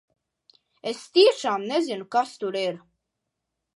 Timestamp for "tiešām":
1.17-1.67